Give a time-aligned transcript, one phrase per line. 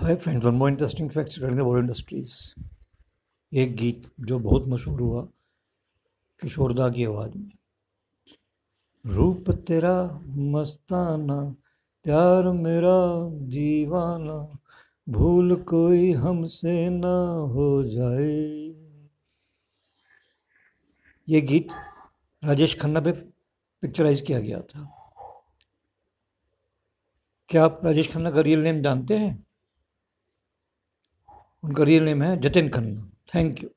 [0.00, 2.54] Hi friends one more interesting facts regarding the Bollywood industries
[3.52, 5.28] एक गीत जो बहुत मशहूर हुआ
[6.40, 7.50] किशोरदा की आवाज़ में।
[9.06, 11.54] रूप तेरा मस्ताना,
[12.04, 14.58] प्यार मेरा दीवाना,
[15.08, 18.74] भूल कोई हमसे ना हो जाए।
[21.28, 21.68] ये गीत
[22.44, 23.12] राजेश खन्ना पे
[23.80, 24.88] पिक्चराइज किया गया था।
[27.48, 29.49] क्या आप राजेश खन्ना का रियल नेम जानते हैं?
[31.64, 33.68] उनका रियल नेम है जतिन खन्ना। Thank you